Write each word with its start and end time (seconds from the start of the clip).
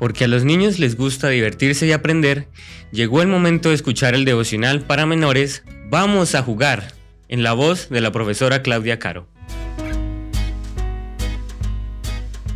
porque 0.00 0.24
a 0.24 0.28
los 0.28 0.44
niños 0.44 0.80
les 0.80 0.96
gusta 0.96 1.28
divertirse 1.28 1.86
y 1.86 1.92
aprender, 1.92 2.48
llegó 2.90 3.22
el 3.22 3.28
momento 3.28 3.68
de 3.68 3.76
escuchar 3.76 4.14
el 4.14 4.24
devocional 4.24 4.80
para 4.80 5.06
menores 5.06 5.62
Vamos 5.90 6.36
a 6.36 6.42
jugar, 6.42 6.94
en 7.28 7.42
la 7.42 7.52
voz 7.52 7.88
de 7.90 8.00
la 8.00 8.10
profesora 8.10 8.62
Claudia 8.62 8.98
Caro. 8.98 9.26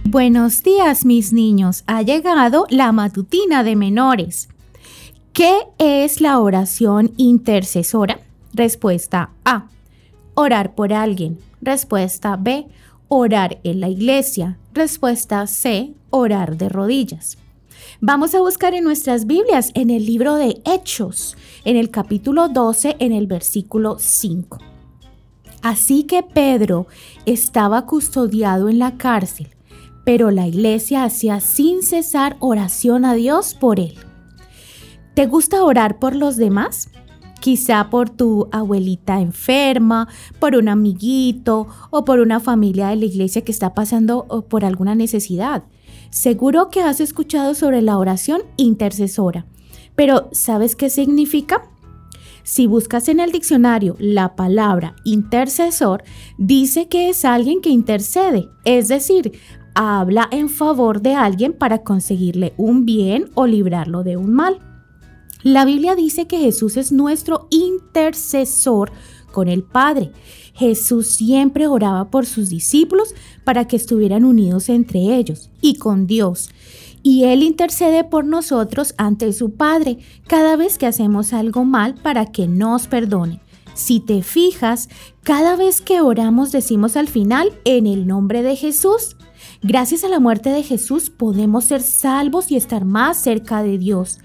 Buenos 0.05 0.63
días 0.63 1.05
mis 1.05 1.33
niños, 1.33 1.83
ha 1.87 2.03
llegado 2.03 2.67
la 2.71 2.93
matutina 2.93 3.65
de 3.65 3.75
menores. 3.75 4.49
¿Qué 5.33 5.53
es 5.79 6.21
la 6.21 6.39
oración 6.39 7.13
intercesora? 7.17 8.21
Respuesta 8.53 9.31
A. 9.45 9.67
Orar 10.35 10.77
por 10.77 10.93
alguien. 10.93 11.39
Respuesta 11.61 12.37
B. 12.37 12.69
Orar 13.09 13.59
en 13.65 13.81
la 13.81 13.89
iglesia. 13.89 14.59
Respuesta 14.75 15.47
C. 15.47 15.95
Orar 16.11 16.57
de 16.57 16.69
rodillas. 16.69 17.39
Vamos 18.01 18.35
a 18.35 18.41
buscar 18.41 18.75
en 18.75 18.83
nuestras 18.83 19.25
Biblias 19.25 19.71
en 19.75 19.89
el 19.89 20.05
libro 20.05 20.35
de 20.35 20.61
Hechos, 20.65 21.37
en 21.65 21.77
el 21.77 21.93
capítulo 21.93 22.49
12, 22.49 22.97
en 22.99 23.13
el 23.13 23.29
versículo 23.29 23.99
5. 24.01 24.59
Así 25.63 26.03
que 26.03 26.25
Pedro 26.25 26.89
estaba 27.25 27.87
custodiado 27.87 28.69
en 28.69 28.81
la 28.81 28.97
cárcel, 28.97 29.47
pero 30.05 30.33
la 30.33 30.49
iglesia 30.49 31.05
hacía 31.05 31.39
sin 31.39 31.85
cesar 31.85 32.37
oración 32.41 33.05
a 33.05 33.15
Dios 33.15 33.55
por 33.55 33.79
él. 33.79 33.95
¿Te 35.15 35.27
gusta 35.27 35.63
orar 35.63 36.01
por 36.01 36.17
los 36.17 36.37
demás? 36.37 36.89
Quizá 37.45 37.91
por 37.91 38.09
tu 38.09 38.49
abuelita 38.53 39.21
enferma, 39.21 40.09
por 40.39 40.57
un 40.57 40.71
amiguito 40.71 41.67
o 41.91 42.03
por 42.07 42.21
una 42.21 42.41
familia 42.41 42.89
de 42.89 42.97
la 42.97 43.05
iglesia 43.05 43.45
que 43.45 43.53
está 43.53 43.75
pasando 43.75 44.47
por 44.49 44.65
alguna 44.65 44.95
necesidad. 44.95 45.65
Seguro 46.09 46.71
que 46.71 46.81
has 46.81 47.01
escuchado 47.01 47.55
sobre 47.55 47.83
la 47.83 47.99
oración 47.99 48.41
intercesora, 48.57 49.45
pero 49.95 50.31
¿sabes 50.33 50.75
qué 50.75 50.89
significa? 50.89 51.69
Si 52.45 52.67
buscas 52.67 53.11
en 53.11 53.21
el 53.21 53.31
diccionario 53.31 53.97
la 53.99 54.37
palabra 54.37 54.97
intercesor, 55.05 56.03
dice 56.39 56.89
que 56.89 57.11
es 57.11 57.27
alguien 57.27 57.61
que 57.61 57.69
intercede, 57.69 58.49
es 58.65 58.89
decir, 58.89 59.33
habla 59.75 60.29
en 60.31 60.49
favor 60.49 61.03
de 61.03 61.15
alguien 61.15 61.53
para 61.53 61.83
conseguirle 61.83 62.55
un 62.57 62.87
bien 62.87 63.29
o 63.35 63.47
librarlo 63.47 64.03
de 64.03 64.17
un 64.17 64.33
mal. 64.33 64.61
La 65.45 65.67
Biblia 65.67 65.95
dice 65.95 66.27
que 66.27 66.39
Jesús 66.39 66.79
es 66.79 66.91
nuestro 66.91 67.49
intercesor 67.51 68.91
con 69.31 69.49
el 69.49 69.63
Padre. 69.63 70.11
Jesús 70.55 71.07
siempre 71.09 71.67
oraba 71.67 72.11
por 72.11 72.25
sus 72.25 72.49
discípulos 72.49 73.15
para 73.45 73.67
que 73.67 73.77
estuvieran 73.77 74.25
unidos 74.25 74.71
entre 74.71 75.01
ellos 75.17 75.51
y 75.61 75.77
con 75.77 76.07
Dios. 76.07 76.49
Y 77.03 77.25
Él 77.25 77.43
intercede 77.43 78.05
por 78.05 78.25
nosotros 78.25 78.95
ante 78.97 79.35
su 79.35 79.51
Padre 79.51 79.99
cada 80.27 80.57
vez 80.57 80.79
que 80.79 80.87
hacemos 80.87 81.35
algo 81.35 81.67
mal 81.67 81.95
para 81.97 82.25
que 82.33 82.49
nos 82.49 82.87
perdone. 82.87 83.43
Si 83.75 84.01
te 84.01 84.23
fijas, 84.23 84.89
cada 85.25 85.57
vez 85.57 85.83
que 85.83 86.01
oramos 86.01 86.53
decimos 86.53 86.97
al 86.97 87.09
final 87.09 87.53
en 87.67 87.87
el 87.87 88.07
nombre 88.07 88.43
de 88.43 88.57
Jesús. 88.57 89.17
Gracias 89.63 90.05
a 90.05 90.09
la 90.09 90.21
muerte 90.21 90.49
de 90.49 90.63
Jesús 90.63 91.11
podemos 91.11 91.67
ser 91.67 91.83
salvos 91.83 92.51
y 92.51 92.57
estar 92.57 92.87
más 92.87 93.23
cerca 93.23 93.63
de 93.63 93.77
Dios. 93.77 94.21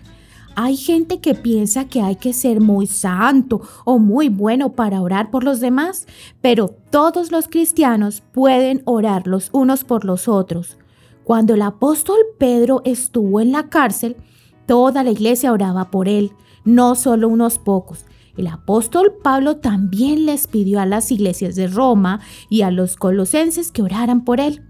Hay 0.61 0.75
gente 0.75 1.21
que 1.21 1.35
piensa 1.35 1.85
que 1.85 2.02
hay 2.02 2.17
que 2.17 2.33
ser 2.33 2.59
muy 2.59 2.85
santo 2.85 3.61
o 3.85 3.97
muy 3.97 4.27
bueno 4.27 4.73
para 4.73 5.01
orar 5.01 5.31
por 5.31 5.45
los 5.45 5.61
demás, 5.61 6.05
pero 6.41 6.67
todos 6.89 7.31
los 7.31 7.47
cristianos 7.47 8.21
pueden 8.33 8.81
orar 8.83 9.25
los 9.25 9.51
unos 9.53 9.85
por 9.85 10.03
los 10.03 10.27
otros. 10.27 10.77
Cuando 11.23 11.53
el 11.53 11.61
apóstol 11.61 12.17
Pedro 12.38 12.81
estuvo 12.83 13.39
en 13.39 13.53
la 13.53 13.69
cárcel, 13.69 14.17
toda 14.66 15.01
la 15.01 15.11
iglesia 15.11 15.53
oraba 15.53 15.91
por 15.91 16.09
él, 16.09 16.33
no 16.66 16.95
solo 16.95 17.29
unos 17.29 17.57
pocos. 17.57 18.03
El 18.35 18.47
apóstol 18.47 19.13
Pablo 19.23 19.59
también 19.59 20.25
les 20.25 20.47
pidió 20.47 20.81
a 20.81 20.85
las 20.85 21.09
iglesias 21.09 21.55
de 21.55 21.67
Roma 21.67 22.19
y 22.50 22.63
a 22.63 22.72
los 22.72 22.97
colosenses 22.97 23.72
que 23.72 23.81
oraran 23.81 24.25
por 24.25 24.41
él. 24.41 24.61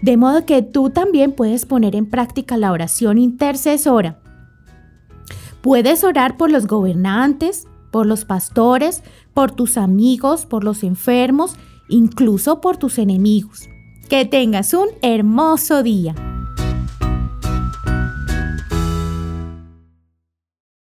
De 0.00 0.16
modo 0.16 0.46
que 0.46 0.62
tú 0.62 0.90
también 0.90 1.32
puedes 1.32 1.66
poner 1.66 1.96
en 1.96 2.06
práctica 2.06 2.56
la 2.56 2.70
oración 2.70 3.18
intercesora. 3.18 4.21
Puedes 5.62 6.02
orar 6.02 6.36
por 6.36 6.50
los 6.50 6.66
gobernantes, 6.66 7.68
por 7.92 8.06
los 8.06 8.24
pastores, 8.24 9.02
por 9.32 9.52
tus 9.52 9.76
amigos, 9.76 10.44
por 10.44 10.64
los 10.64 10.82
enfermos, 10.82 11.54
incluso 11.88 12.60
por 12.60 12.76
tus 12.76 12.98
enemigos. 12.98 13.68
Que 14.08 14.24
tengas 14.24 14.74
un 14.74 14.88
hermoso 15.02 15.84
día. 15.84 16.14